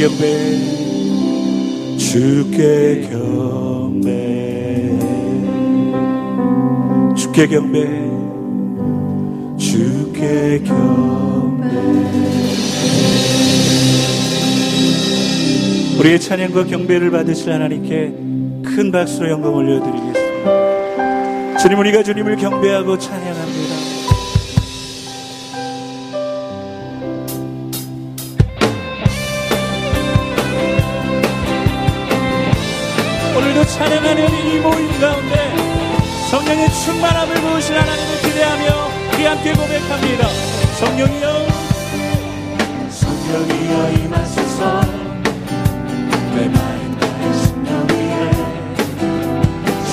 경배 0.00 0.56
주께 1.98 3.06
경배. 3.10 4.98
주께 7.14 7.46
경배. 7.46 7.86
주께 9.58 10.62
경배. 10.64 11.68
우리의 15.98 16.18
찬양과 16.18 16.64
경배를 16.64 17.10
받으실 17.10 17.52
하나님께 17.52 18.14
큰 18.64 18.90
박수로 18.90 19.28
영광 19.28 19.54
올려드리겠습니다. 19.54 21.58
주님 21.58 21.78
우리가 21.78 22.02
주님을 22.02 22.36
경배하고 22.36 22.96
찬양합니다. 22.96 23.69
찬양하는 33.74 34.46
이 34.46 34.58
모임 34.58 35.00
가운데 35.00 35.56
성령의 36.30 36.68
충만함을 36.72 37.34
부으신 37.36 37.74
하나님을 37.76 38.20
기대하며 38.20 38.88
우리 39.14 39.24
함께 39.24 39.52
고백합니다. 39.52 40.28
성령이여 40.78 41.46
성령이여 42.90 43.90
임하소서 43.92 44.80
내 46.34 46.48
마음의 46.48 47.34
심령이에 47.42 48.30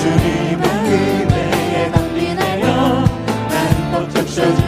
주님의 0.00 0.64
은혜에 0.90 1.90
담비내어 1.92 2.66
난 3.48 3.92
버텨 3.92 4.24
주님 4.26 4.67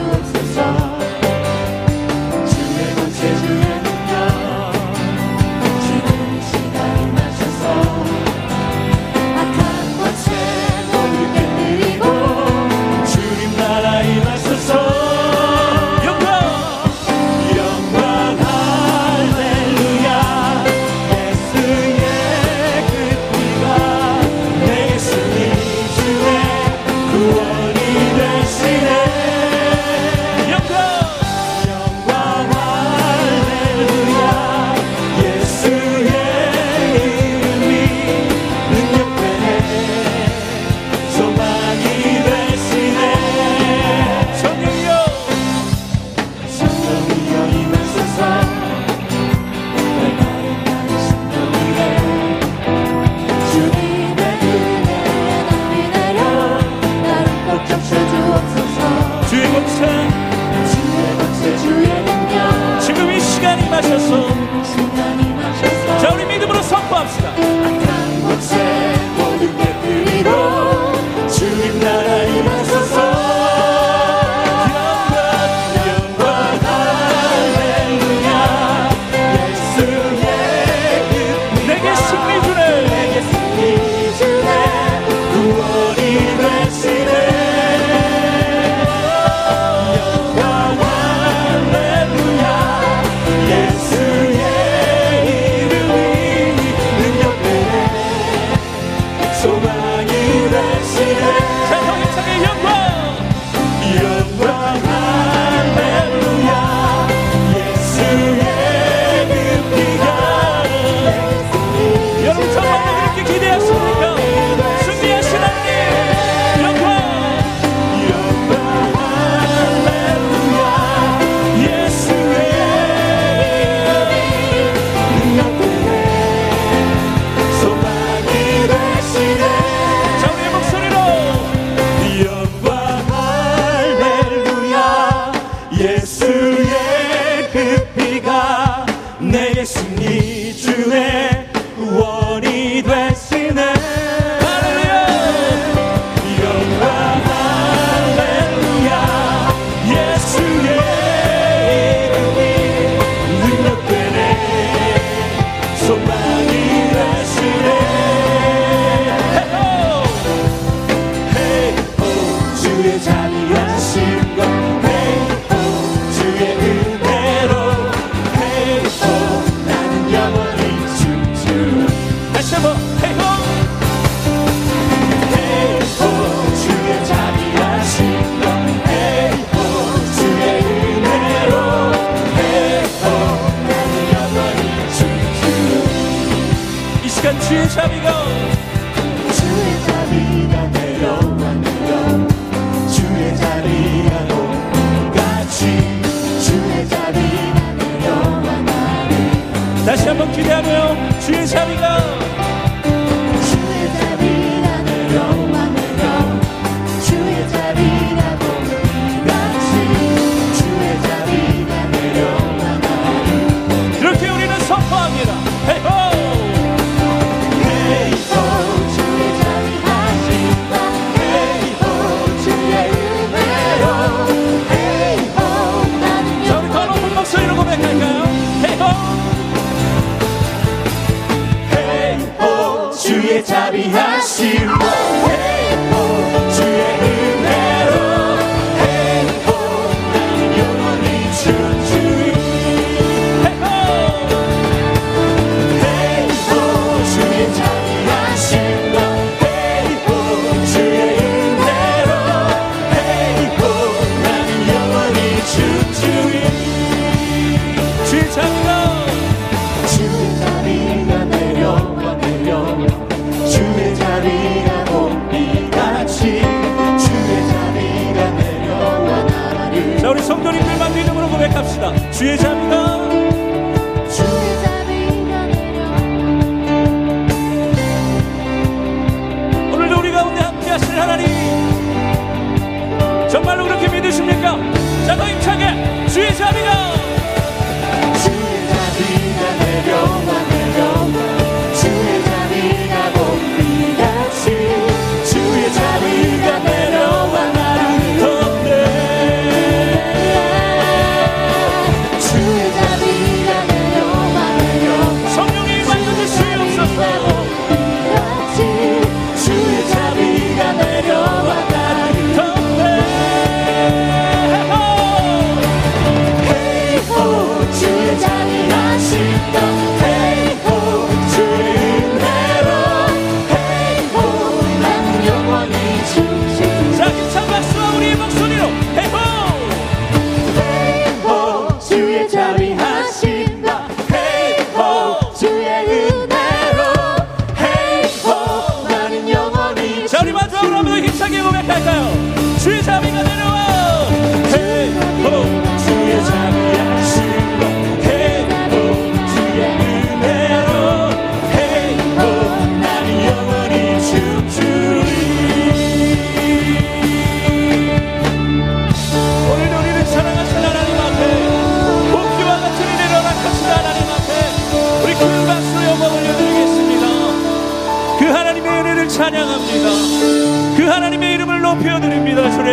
찬양합니다. 369.20 370.76
그 370.78 370.82
하나님의 370.82 371.34
이름을 371.34 371.60
높여드립니다. 371.60 372.50
주님. 372.52 372.70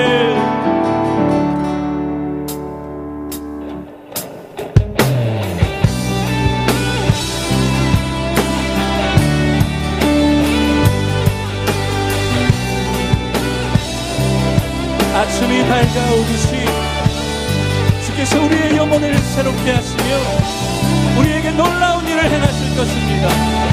아침이 15.15 15.67
밝아오듯이 15.67 16.65
주께서 18.05 18.41
우리의 18.41 18.77
영혼을 18.77 19.17
새롭게 19.17 19.71
하시며 19.71 20.03
우리에게 21.19 21.51
놀라운 21.51 22.07
일을 22.07 22.23
행하실 22.23 22.77
것입니다. 22.77 23.66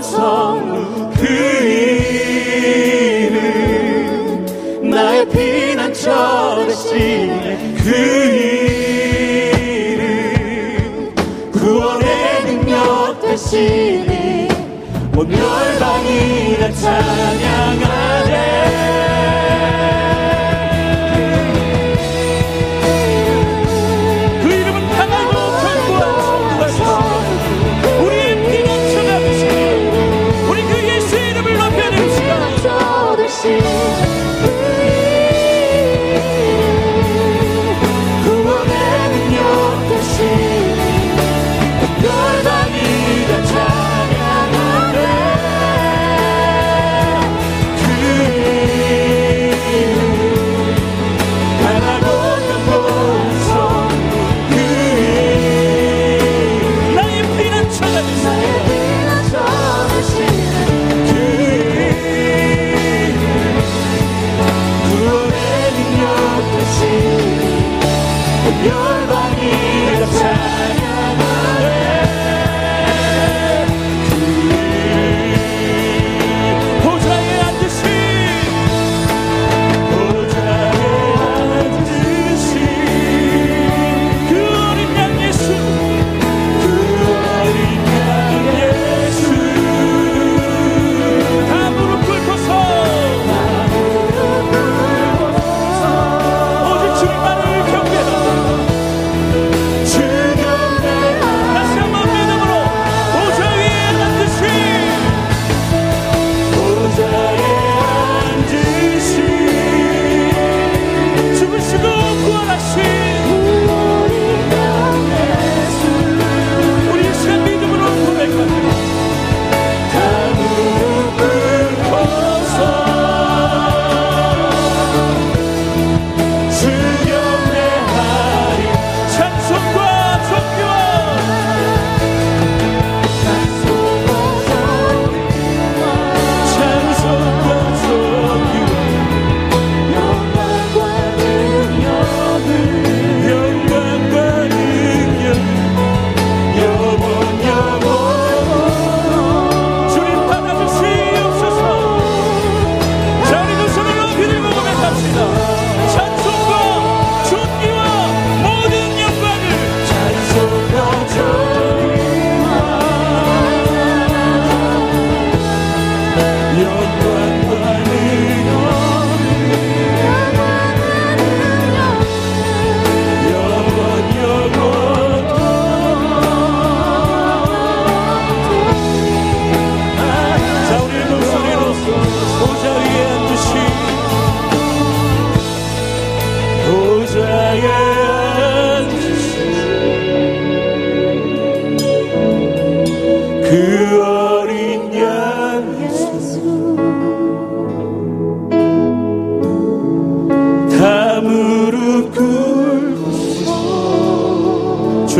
찬송 0.00 1.12
그 1.14 1.26
이름 3.26 4.90
나의 4.90 5.28
피난처 5.28 6.64
대신에 6.66 7.74
그 7.84 7.90
이름 9.92 11.14
구원의 11.52 12.44
능력 12.46 13.20
대신에 13.20 14.48
온 15.14 15.30
열방이 15.30 16.58
나 16.58 16.72
찬양하 16.72 17.89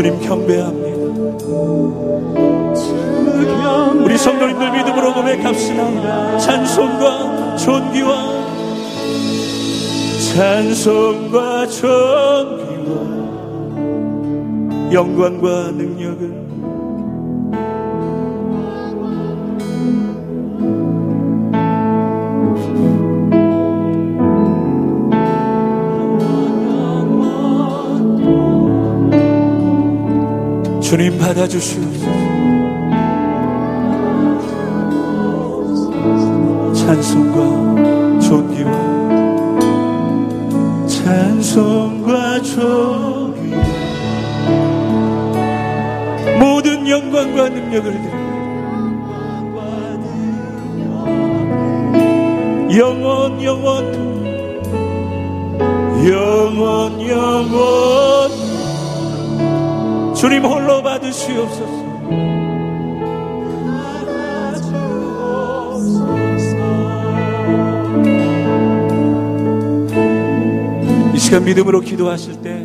주님 0.01 0.19
경배합니다. 0.19 0.97
우리 4.03 4.17
성도님들 4.17 4.71
믿음으로 4.71 5.13
고백합시다. 5.13 6.39
찬송과 6.39 7.55
존귀와 7.57 8.41
찬송과 10.33 11.67
존귀와 11.67 12.91
영광과 14.91 15.69
능력을 15.69 16.50
주님 30.91 31.17
받아주시옵소서 31.17 32.05
찬송과 36.73 38.19
존귀와 38.19 38.71
찬송과 40.85 42.41
존귀와 42.41 43.63
모든 46.41 46.85
영광과 46.85 47.47
능력을 47.47 47.89
드립니다. 47.93 48.17
영원 52.77 53.41
영원 53.41 53.93
영원 56.05 57.01
영원 57.07 58.20
주님 60.21 60.45
홀로 60.45 60.83
받으시옵소서. 60.83 61.81
이 71.15 71.17
시간 71.17 71.43
믿음으로 71.43 71.79
기도하실 71.79 72.43
때 72.43 72.60